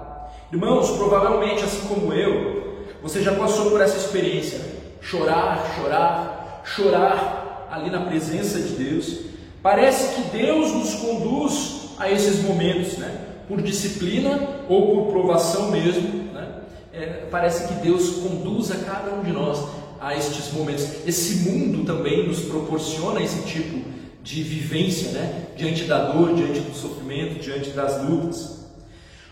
Irmãos, 0.50 0.90
provavelmente 0.92 1.64
assim 1.64 1.86
como 1.86 2.12
eu, 2.12 2.86
você 3.02 3.22
já 3.22 3.34
passou 3.34 3.70
por 3.70 3.80
essa 3.80 3.98
experiência: 3.98 4.60
chorar, 5.02 5.62
chorar, 5.76 6.43
chorar 6.64 7.68
ali 7.70 7.90
na 7.90 8.00
presença 8.00 8.60
de 8.60 8.74
Deus. 8.74 9.20
Parece 9.62 10.14
que 10.14 10.36
Deus 10.36 10.72
nos 10.72 10.94
conduz 10.94 11.90
a 11.98 12.10
esses 12.10 12.42
momentos, 12.42 12.98
né? 12.98 13.20
Por 13.48 13.60
disciplina 13.62 14.40
ou 14.68 14.94
por 14.94 15.12
provação 15.12 15.70
mesmo, 15.70 16.32
né? 16.32 16.60
É, 16.92 17.26
parece 17.30 17.68
que 17.68 17.74
Deus 17.74 18.16
conduz 18.16 18.70
a 18.70 18.76
cada 18.76 19.14
um 19.14 19.22
de 19.22 19.32
nós 19.32 19.58
a 20.00 20.14
estes 20.14 20.52
momentos. 20.52 20.84
Esse 21.06 21.48
mundo 21.48 21.84
também 21.84 22.26
nos 22.26 22.40
proporciona 22.40 23.22
esse 23.22 23.42
tipo 23.42 23.82
de 24.22 24.42
vivência, 24.42 25.12
né? 25.12 25.46
Diante 25.56 25.84
da 25.84 26.10
dor, 26.10 26.34
diante 26.34 26.60
do 26.60 26.74
sofrimento, 26.74 27.40
diante 27.40 27.70
das 27.70 28.02
lutas. 28.02 28.64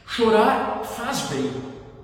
Chorar 0.07 0.83
faz 0.85 1.23
bem, 1.31 1.51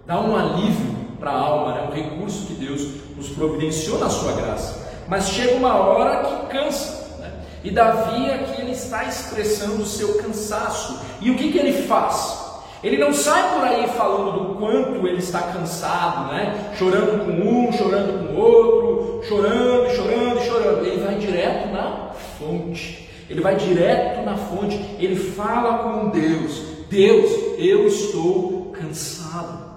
dá 0.07 0.19
um 0.21 0.35
alívio 0.35 0.97
para 1.21 1.31
a 1.31 1.39
alma, 1.39 1.73
é 1.73 1.81
né? 1.83 1.89
um 1.89 1.93
recurso 1.93 2.47
que 2.47 2.55
Deus 2.55 2.89
nos 3.17 3.29
providenciou 3.29 3.99
na 3.99 4.09
sua 4.09 4.33
graça. 4.33 4.88
Mas 5.09 5.31
chega 5.31 5.55
uma 5.55 5.75
hora 5.75 6.23
que 6.23 6.47
cansa. 6.57 7.19
Né? 7.19 7.33
E 7.65 7.71
Davi 7.71 8.31
aqui 8.31 8.61
ele 8.61 8.73
está 8.73 9.05
expressando 9.05 9.83
o 9.83 9.87
seu 9.87 10.19
cansaço. 10.19 11.01
E 11.21 11.31
o 11.31 11.37
que, 11.37 11.51
que 11.51 11.59
ele 11.59 11.87
faz? 11.87 12.47
Ele 12.83 12.97
não 12.97 13.13
sai 13.13 13.55
por 13.55 13.65
aí 13.65 13.89
falando 13.89 14.49
do 14.49 14.55
quanto 14.55 15.07
ele 15.07 15.19
está 15.19 15.41
cansado, 15.41 16.33
né? 16.33 16.73
Chorando 16.79 17.25
com 17.25 17.33
um, 17.33 17.73
chorando 17.73 18.29
com 18.29 18.37
outro, 18.37 19.21
chorando, 19.27 19.91
chorando, 19.97 20.41
chorando. 20.43 20.87
Ele 20.87 21.03
vai 21.03 21.15
direto 21.17 21.73
na 21.73 22.11
fonte. 22.39 23.09
Ele 23.29 23.41
vai 23.41 23.57
direto 23.57 24.25
na 24.25 24.37
fonte. 24.37 24.77
Ele 25.01 25.17
fala 25.17 25.79
com 25.79 26.11
Deus. 26.11 26.63
Deus, 26.89 27.33
eu 27.59 27.89
estou 27.89 28.73
cansado. 28.73 29.69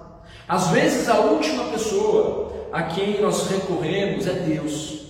Às 0.46 0.68
vezes 0.68 1.08
a 1.08 1.18
última 1.18 1.64
pessoa 1.64 2.52
a 2.72 2.84
quem 2.84 3.20
nós 3.20 3.48
recorremos 3.48 4.26
é 4.28 4.32
Deus. 4.32 5.01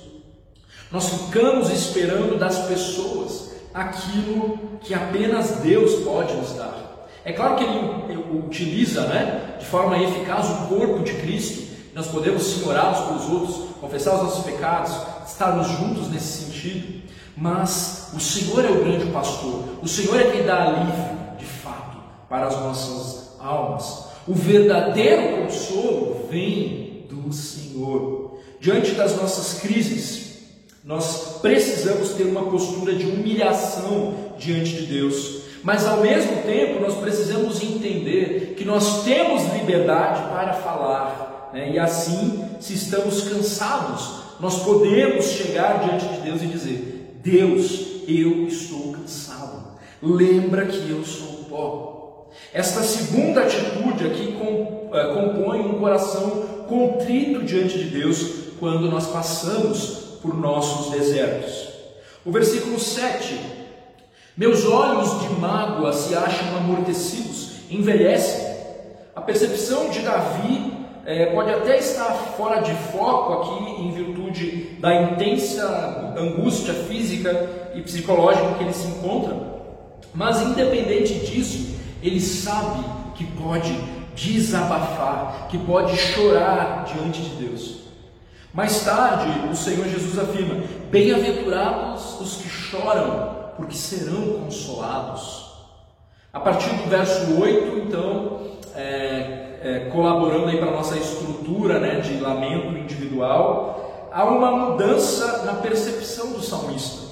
Nós 0.93 1.09
ficamos 1.09 1.71
esperando 1.71 2.39
das 2.39 2.67
pessoas 2.67 3.53
aquilo 3.73 4.59
que 4.81 4.93
apenas 4.93 5.53
Deus 5.63 6.05
pode 6.05 6.35
nos 6.35 6.53
dar. 6.53 7.09
É 7.25 7.33
claro 7.33 7.57
que 7.57 7.65
ele 7.65 8.19
utiliza 8.47 9.07
né, 9.07 9.57
de 9.59 9.65
forma 9.65 9.99
eficaz 9.99 10.51
o 10.51 10.67
corpo 10.67 11.03
de 11.03 11.15
Cristo. 11.15 11.73
Nós 11.95 12.09
podemos 12.09 12.43
sim 12.43 12.69
orar 12.69 12.93
uns 12.93 13.07
pelos 13.07 13.31
outros, 13.31 13.69
confessar 13.81 14.17
os 14.17 14.23
nossos 14.23 14.45
pecados, 14.45 14.93
estarmos 15.27 15.69
juntos 15.69 16.11
nesse 16.11 16.45
sentido. 16.45 17.03
Mas 17.37 18.11
o 18.15 18.21
Senhor 18.21 18.65
é 18.65 18.69
o 18.69 18.85
grande 18.85 19.07
pastor, 19.07 19.65
o 19.83 19.89
Senhor 19.89 20.21
é 20.21 20.31
quem 20.31 20.45
dá 20.45 20.65
alívio, 20.65 21.23
para 22.33 22.47
as 22.47 22.59
nossas 22.61 23.37
almas. 23.39 24.07
O 24.27 24.33
verdadeiro 24.33 25.43
consolo 25.43 26.27
vem 26.31 27.07
do 27.11 27.31
Senhor. 27.31 28.39
Diante 28.59 28.93
das 28.93 29.15
nossas 29.21 29.61
crises, 29.61 30.32
nós 30.85 31.39
precisamos 31.41 32.11
ter 32.11 32.25
uma 32.25 32.43
postura 32.43 32.95
de 32.95 33.07
humilhação 33.07 34.15
diante 34.37 34.73
de 34.73 34.87
Deus. 34.87 35.43
Mas 35.63 35.87
ao 35.87 35.99
mesmo 36.01 36.43
tempo, 36.43 36.81
nós 36.81 36.95
precisamos 36.97 37.63
entender 37.63 38.55
que 38.57 38.65
nós 38.65 39.05
temos 39.05 39.45
liberdade 39.55 40.23
para 40.29 40.55
falar. 40.55 41.51
Né? 41.53 41.73
E 41.75 41.79
assim, 41.79 42.45
se 42.59 42.75
estamos 42.75 43.23
cansados, 43.29 44.23
nós 44.41 44.65
podemos 44.65 45.27
chegar 45.27 45.85
diante 45.85 46.09
de 46.09 46.21
Deus 46.23 46.43
e 46.43 46.47
dizer: 46.47 47.17
Deus, 47.23 47.81
eu 48.09 48.49
estou 48.49 48.93
cansado. 48.93 49.63
Lembra 50.03 50.67
que 50.67 50.91
eu 50.91 51.05
sou 51.05 51.45
pó. 51.49 52.27
Esta 52.53 52.83
segunda 52.83 53.43
atitude 53.43 54.05
aqui 54.05 54.37
eh, 54.93 55.15
compõe 55.15 55.61
um 55.61 55.79
coração 55.79 56.65
contrito 56.67 57.45
diante 57.45 57.79
de 57.79 57.85
Deus 57.85 58.33
quando 58.59 58.91
nós 58.91 59.07
passamos 59.07 60.02
por 60.23 60.35
nossos 60.39 60.93
desertos. 60.93 61.69
O 62.25 62.31
versículo 62.31 62.79
7: 62.79 63.39
Meus 64.37 64.65
olhos 64.65 65.21
de 65.21 65.29
mágoa 65.35 65.93
se 65.93 66.15
acham 66.15 66.57
amortecidos, 66.57 67.71
envelhecem. 67.71 68.53
A 69.15 69.21
percepção 69.21 69.91
de 69.91 70.01
Davi 70.01 70.73
é, 71.05 71.27
pode 71.27 71.51
até 71.51 71.79
estar 71.79 72.13
fora 72.37 72.61
de 72.61 72.73
foco 72.93 73.33
aqui, 73.33 73.83
em 73.83 73.93
virtude 73.93 74.77
da 74.81 75.03
intensa 75.03 76.15
angústia 76.17 76.73
física 76.73 77.73
e 77.75 77.83
psicológica 77.83 78.55
que 78.55 78.65
ele 78.65 78.73
se 78.73 78.87
encontra, 78.87 79.37
mas 80.15 80.41
independente 80.43 81.15
disso, 81.15 81.75
ele 82.03 82.21
sabe 82.21 82.85
que 83.17 83.25
pode 83.25 83.77
desabafar, 84.15 85.49
que 85.49 85.59
pode 85.59 85.97
chorar 85.97 86.85
diante 86.85 87.21
de 87.23 87.47
Deus. 87.47 87.82
Mais 88.53 88.85
tarde, 88.85 89.49
o 89.51 89.57
Senhor 89.57 89.87
Jesus 89.87 90.19
afirma: 90.19 90.63
Bem-aventurados 90.91 92.21
os 92.21 92.37
que 92.37 92.49
choram, 92.51 93.35
porque 93.57 93.75
serão 93.75 94.41
consolados. 94.45 95.53
A 96.31 96.39
partir 96.39 96.69
do 96.69 96.91
verso 96.91 97.41
8, 97.41 97.79
então, 97.79 98.41
é, 98.75 99.59
é, 99.63 99.89
colaborando 99.91 100.49
aí 100.49 100.59
para 100.59 100.69
a 100.69 100.73
nossa 100.73 100.99
estrutura 100.99 101.79
né, 101.79 102.01
de 102.01 102.21
lamento 102.21 102.77
individual, 102.77 104.11
há 104.13 104.25
uma 104.25 104.51
mudança 104.51 105.45
na 105.45 105.55
percepção 105.55 106.33
do 106.33 106.43
salmista, 106.43 107.07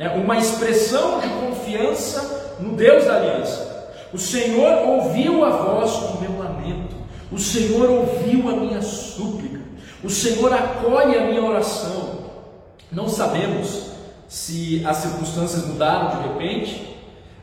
né, 0.00 0.08
uma 0.16 0.36
expressão 0.36 1.20
de 1.20 1.28
confiança 1.28 2.56
no 2.58 2.74
Deus 2.74 3.04
da 3.04 3.16
aliança. 3.16 3.92
O 4.12 4.18
Senhor 4.18 4.88
ouviu 4.88 5.44
a 5.44 5.50
voz 5.50 5.92
do 5.92 6.20
meu 6.20 6.38
lamento, 6.38 6.96
o 7.30 7.38
Senhor 7.38 7.88
ouviu 7.88 8.48
a 8.48 8.52
minha 8.52 8.82
súplica, 8.82 9.61
o 10.02 10.10
Senhor 10.10 10.52
acolhe 10.52 11.16
a 11.16 11.26
minha 11.26 11.42
oração. 11.42 12.22
Não 12.90 13.08
sabemos 13.08 13.90
se 14.28 14.82
as 14.84 14.98
circunstâncias 14.98 15.66
mudaram 15.66 16.16
de 16.16 16.28
repente, 16.28 16.96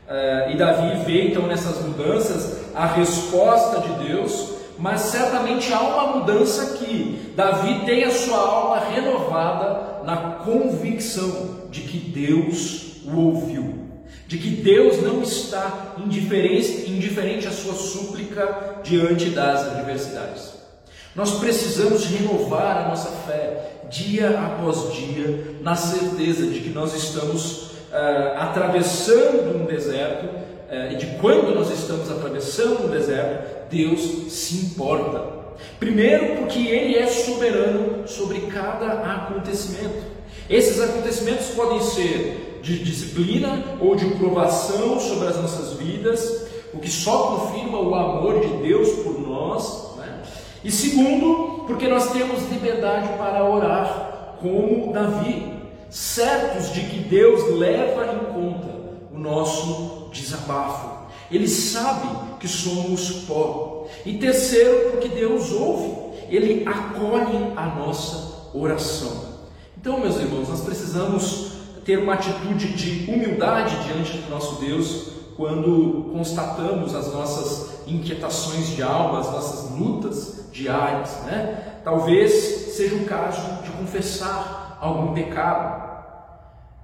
uh, 0.08 0.50
e 0.50 0.56
Davi 0.56 1.04
vê 1.04 1.28
então 1.28 1.46
nessas 1.46 1.82
mudanças 1.84 2.74
a 2.74 2.86
resposta 2.86 3.80
de 3.80 4.06
Deus, 4.06 4.50
mas 4.78 5.00
certamente 5.02 5.72
há 5.72 5.80
uma 5.80 6.18
mudança 6.18 6.74
aqui. 6.74 7.32
Davi 7.36 7.84
tem 7.84 8.04
a 8.04 8.10
sua 8.10 8.38
alma 8.38 8.78
renovada 8.80 10.02
na 10.04 10.16
convicção 10.44 11.68
de 11.70 11.80
que 11.82 11.98
Deus 11.98 13.02
o 13.04 13.16
ouviu 13.16 13.90
de 14.30 14.38
que 14.38 14.48
Deus 14.48 15.02
não 15.02 15.22
está 15.22 15.96
indiferente, 15.98 16.88
indiferente 16.88 17.48
à 17.48 17.50
sua 17.50 17.74
súplica 17.74 18.76
diante 18.80 19.30
das 19.30 19.66
adversidades. 19.66 20.59
Nós 21.14 21.38
precisamos 21.40 22.04
renovar 22.06 22.84
a 22.84 22.88
nossa 22.88 23.10
fé 23.26 23.80
dia 23.90 24.30
após 24.30 24.92
dia, 24.92 25.56
na 25.60 25.74
certeza 25.74 26.46
de 26.46 26.60
que 26.60 26.70
nós 26.70 26.94
estamos 26.94 27.70
uh, 27.90 28.38
atravessando 28.38 29.60
um 29.60 29.66
deserto 29.66 30.26
uh, 30.26 30.92
e 30.92 30.96
de 30.96 31.06
quando 31.18 31.52
nós 31.52 31.70
estamos 31.72 32.08
atravessando 32.08 32.84
um 32.84 32.88
deserto, 32.88 33.68
Deus 33.68 34.32
se 34.32 34.66
importa. 34.66 35.40
Primeiro, 35.80 36.36
porque 36.36 36.60
Ele 36.60 36.96
é 36.96 37.06
soberano 37.08 38.06
sobre 38.06 38.42
cada 38.42 38.92
acontecimento. 39.02 40.10
Esses 40.48 40.80
acontecimentos 40.80 41.48
podem 41.48 41.80
ser 41.80 42.60
de 42.62 42.84
disciplina 42.84 43.64
ou 43.80 43.96
de 43.96 44.06
provação 44.14 45.00
sobre 45.00 45.26
as 45.28 45.36
nossas 45.36 45.74
vidas, 45.74 46.46
o 46.72 46.78
que 46.78 46.90
só 46.90 47.36
confirma 47.36 47.80
o 47.80 47.94
amor 47.94 48.40
de 48.40 48.48
Deus 48.62 48.90
por 49.02 49.20
nós. 49.20 49.89
E 50.62 50.70
segundo, 50.70 51.64
porque 51.66 51.88
nós 51.88 52.12
temos 52.12 52.50
liberdade 52.50 53.08
para 53.16 53.48
orar, 53.48 54.36
como 54.40 54.92
Davi, 54.92 55.54
certos 55.88 56.72
de 56.72 56.82
que 56.82 56.98
Deus 56.98 57.58
leva 57.58 58.12
em 58.12 58.32
conta 58.32 58.68
o 59.12 59.18
nosso 59.18 60.10
desabafo. 60.12 61.06
Ele 61.30 61.48
sabe 61.48 62.08
que 62.38 62.46
somos 62.46 63.10
pó. 63.26 63.86
E 64.04 64.18
terceiro, 64.18 64.90
porque 64.90 65.08
Deus 65.08 65.50
ouve, 65.52 65.94
ele 66.28 66.66
acolhe 66.66 67.52
a 67.56 67.66
nossa 67.66 68.50
oração. 68.52 69.30
Então, 69.78 69.98
meus 69.98 70.16
irmãos, 70.16 70.48
nós 70.48 70.60
precisamos 70.60 71.52
ter 71.84 71.98
uma 71.98 72.14
atitude 72.14 72.74
de 72.74 73.10
humildade 73.10 73.76
diante 73.84 74.18
do 74.18 74.30
nosso 74.30 74.60
Deus 74.60 75.08
quando 75.36 76.10
constatamos 76.12 76.94
as 76.94 77.10
nossas 77.12 77.86
inquietações 77.86 78.68
de 78.68 78.82
alma, 78.82 79.20
as 79.20 79.32
nossas 79.32 79.70
lutas 79.70 80.39
diárias, 80.52 81.22
né? 81.24 81.80
Talvez 81.84 82.32
seja 82.76 82.96
o 82.96 83.04
caso 83.04 83.62
de 83.62 83.70
confessar 83.70 84.78
algum 84.80 85.12
pecado. 85.12 85.90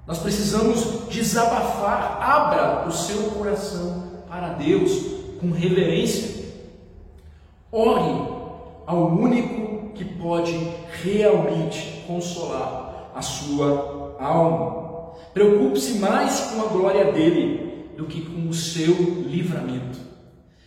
Nós 0.07 0.19
precisamos 0.19 1.09
desabafar, 1.09 2.19
abra 2.21 2.87
o 2.87 2.93
seu 2.93 3.31
coração 3.33 4.23
para 4.29 4.51
Deus 4.51 4.93
com 5.41 5.51
reverência. 5.51 6.47
Ore 7.73 8.37
ao 8.87 9.09
único 9.09 9.91
que 9.95 10.05
pode 10.05 10.57
realmente 11.03 12.05
consolar 12.07 13.11
a 13.15 13.23
sua 13.23 14.17
alma. 14.21 15.15
Preocupe-se 15.35 15.99
mais 15.99 16.41
com 16.41 16.63
a 16.63 16.67
glória 16.67 17.13
dele 17.13 17.91
do 17.97 18.05
que 18.05 18.23
com 18.23 18.49
o 18.49 18.55
seu 18.55 18.95
livramento. 19.27 19.99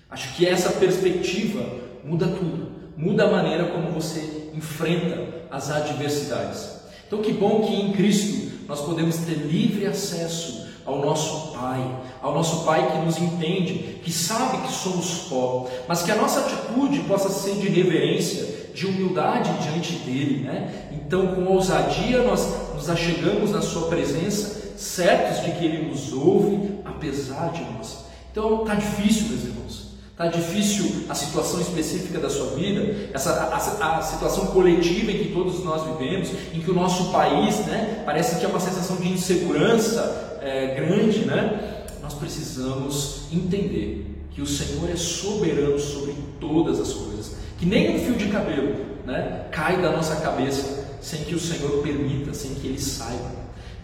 Acho 0.10 0.36
que 0.36 0.46
essa 0.46 0.72
perspectiva 0.72 1.64
muda 2.04 2.28
tudo, 2.28 2.69
muda 3.00 3.24
a 3.24 3.32
maneira 3.32 3.68
como 3.68 3.92
você 3.92 4.52
enfrenta 4.54 5.46
as 5.50 5.72
adversidades. 5.72 6.80
Então, 7.08 7.22
que 7.22 7.32
bom 7.32 7.62
que 7.62 7.74
em 7.74 7.94
Cristo 7.94 8.66
nós 8.68 8.82
podemos 8.82 9.16
ter 9.20 9.36
livre 9.36 9.86
acesso 9.88 10.68
ao 10.86 11.00
nosso 11.00 11.54
Pai, 11.54 11.80
ao 12.22 12.34
nosso 12.34 12.66
Pai 12.66 12.92
que 12.92 12.98
nos 13.06 13.18
entende, 13.18 14.02
que 14.04 14.12
sabe 14.12 14.68
que 14.68 14.74
somos 14.74 15.30
pó, 15.30 15.70
mas 15.88 16.04
que 16.04 16.12
a 16.12 16.16
nossa 16.16 16.42
atitude 16.42 17.00
possa 17.02 17.30
ser 17.30 17.56
de 17.56 17.70
reverência, 17.70 18.74
de 18.76 18.86
humildade 18.86 19.50
diante 19.64 19.94
dele, 20.00 20.44
né? 20.44 20.90
Então, 20.92 21.28
com 21.28 21.46
ousadia, 21.46 22.22
nós 22.24 22.48
nos 22.76 22.90
achegamos 22.90 23.52
na 23.52 23.62
Sua 23.62 23.88
presença 23.88 24.74
certos 24.78 25.46
de 25.46 25.52
que 25.54 25.64
Ele 25.66 25.88
nos 25.90 26.12
ouve, 26.12 26.80
apesar 26.84 27.54
de 27.54 27.64
nós. 27.64 28.00
Então 28.32 28.64
está 28.64 28.76
difícil, 28.76 29.30
meus 29.30 29.44
irmãos. 29.46 29.89
Está 30.20 30.38
difícil 30.38 31.06
a 31.08 31.16
situação 31.16 31.62
específica 31.62 32.20
da 32.20 32.30
sua 32.30 32.48
vida, 32.48 33.10
essa, 33.14 33.32
a, 33.32 34.00
a, 34.00 34.02
situação 34.02 34.48
coletiva 34.48 35.14
em 35.14 35.18
que 35.20 35.32
todos 35.32 35.64
nós 35.64 35.82
vivemos, 35.98 36.28
em 36.54 36.60
que 36.60 36.70
o 36.70 36.74
nosso 36.74 37.10
país 37.10 37.60
né, 37.60 38.04
parece 38.06 38.38
que 38.38 38.44
é 38.44 38.50
uma 38.50 38.60
sensação 38.60 38.98
de 38.98 39.08
insegurança 39.08 40.38
é, 40.42 40.76
grande. 40.76 41.20
Né? 41.20 41.86
Nós 42.02 42.14
precisamos 42.16 43.30
entender 43.32 44.26
que 44.32 44.42
o 44.42 44.46
Senhor 44.46 44.90
é 44.92 44.98
soberano 44.98 45.80
sobre 45.80 46.14
todas 46.38 46.82
as 46.82 46.92
coisas, 46.92 47.38
que 47.58 47.66
nem 47.66 47.96
um 47.96 48.04
fio 48.04 48.16
de 48.16 48.28
cabelo 48.28 48.76
né, 49.06 49.46
cai 49.52 49.82
da 49.82 49.90
nossa 49.90 50.18
cabeça 50.18 50.98
sem 51.00 51.24
que 51.24 51.34
o 51.34 51.40
Senhor 51.40 51.82
permita, 51.82 52.34
sem 52.34 52.56
que 52.56 52.68
Ele 52.68 52.82
saiba. 52.82 53.32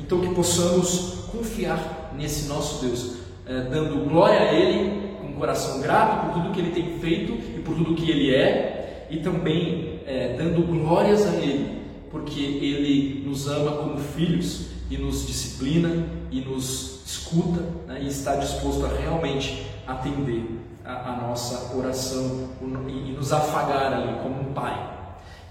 Então 0.02 0.20
que 0.20 0.36
possamos 0.36 1.30
confiar 1.32 2.14
nesse 2.18 2.50
nosso 2.50 2.84
Deus, 2.84 3.24
eh, 3.48 3.68
dando 3.70 4.10
glória 4.10 4.40
a 4.40 4.54
Ele, 4.54 5.16
com 5.20 5.28
um 5.28 5.34
coração 5.34 5.82
grato 5.82 6.26
por 6.26 6.34
tudo 6.34 6.52
que 6.54 6.60
Ele 6.60 6.72
tem 6.72 7.00
feito 7.00 7.34
e 7.34 7.62
por 7.62 7.76
tudo 7.76 7.96
que 7.96 8.10
Ele 8.10 8.34
é, 8.34 9.08
e 9.10 9.18
também 9.18 10.02
eh, 10.06 10.36
dando 10.38 10.66
glórias 10.66 11.28
a 11.28 11.36
Ele, 11.36 11.82
porque 12.10 12.40
Ele 12.40 13.24
nos 13.26 13.48
ama 13.48 13.72
como 13.78 13.98
filhos 13.98 14.68
e 14.90 14.98
nos 14.98 15.26
disciplina 15.28 16.06
e 16.32 16.42
nos 16.42 17.04
escuta 17.06 17.62
né, 17.88 18.00
e 18.02 18.08
está 18.08 18.36
disposto 18.36 18.86
a 18.86 18.90
realmente 18.90 19.66
atender 19.88 20.44
a, 20.84 21.14
a 21.14 21.28
nossa 21.28 21.76
oração 21.76 22.50
e, 22.88 22.92
e 22.92 23.16
nos 23.16 23.32
afagar 23.32 23.94
ali 23.94 24.20
como 24.22 24.42
um 24.42 24.54
pai. 24.54 24.94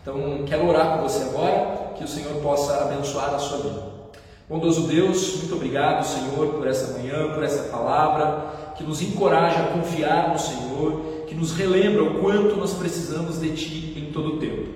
Então, 0.02 0.44
quero 0.46 0.68
orar 0.68 0.96
com 0.96 1.02
você 1.02 1.24
agora, 1.24 1.94
que 1.96 2.04
o 2.04 2.08
Senhor 2.08 2.34
possa 2.42 2.84
abençoar 2.84 3.34
a 3.34 3.38
sua 3.38 3.58
vida. 3.58 3.93
Bondoso 4.46 4.86
Deus, 4.86 5.38
muito 5.38 5.54
obrigado, 5.54 6.04
Senhor, 6.04 6.48
por 6.48 6.66
essa 6.66 6.98
manhã, 6.98 7.32
por 7.32 7.42
essa 7.42 7.70
palavra 7.70 8.74
que 8.76 8.84
nos 8.84 9.00
encoraja 9.00 9.60
a 9.60 9.66
confiar 9.68 10.32
no 10.32 10.38
Senhor, 10.38 11.24
que 11.26 11.34
nos 11.34 11.52
relembra 11.52 12.04
o 12.04 12.20
quanto 12.20 12.54
nós 12.56 12.74
precisamos 12.74 13.40
de 13.40 13.54
Ti 13.56 13.94
em 13.96 14.12
todo 14.12 14.34
o 14.34 14.38
tempo. 14.38 14.68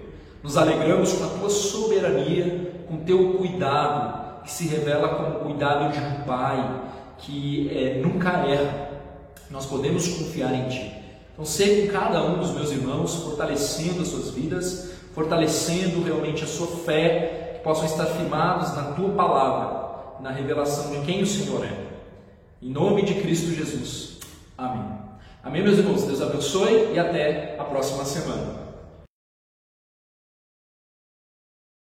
Nos 0.42 0.56
alegramos 0.56 1.12
com 1.12 1.24
a 1.24 1.28
Tua 1.28 1.50
soberania, 1.50 2.84
com 2.88 2.94
o 2.94 3.00
Teu 3.00 3.34
cuidado, 3.34 4.42
que 4.42 4.50
se 4.50 4.66
revela 4.68 5.08
como 5.10 5.36
o 5.36 5.40
cuidado 5.40 5.92
de 5.92 5.98
um 5.98 6.24
Pai 6.24 6.82
que 7.18 7.68
é, 7.70 8.00
nunca 8.00 8.46
erra. 8.46 8.88
Nós 9.50 9.66
podemos 9.66 10.08
confiar 10.08 10.54
em 10.54 10.68
Ti. 10.68 10.92
Então, 11.34 11.44
seja 11.44 11.86
com 11.86 11.92
cada 11.92 12.24
um 12.24 12.38
dos 12.38 12.52
meus 12.52 12.70
irmãos, 12.70 13.16
fortalecendo 13.16 14.00
as 14.00 14.08
suas 14.08 14.30
vidas, 14.30 14.92
fortalecendo 15.14 16.02
realmente 16.02 16.42
a 16.42 16.46
sua 16.46 16.68
fé 16.68 17.47
que 17.58 17.64
possam 17.64 17.84
estar 17.84 18.06
firmados 18.06 18.74
na 18.74 18.92
tua 18.92 19.10
palavra, 19.10 20.20
na 20.20 20.30
revelação 20.30 20.90
de 20.92 21.04
quem 21.04 21.22
o 21.22 21.26
Senhor 21.26 21.64
é. 21.64 21.88
Em 22.62 22.70
nome 22.70 23.02
de 23.02 23.14
Cristo 23.14 23.50
Jesus. 23.50 24.18
Amém. 24.56 24.98
Amém, 25.42 25.62
meus 25.62 25.78
irmãos. 25.78 26.04
Deus 26.04 26.22
abençoe 26.22 26.92
e 26.94 26.98
até 26.98 27.56
a 27.58 27.64
próxima 27.64 28.04
semana. 28.04 28.57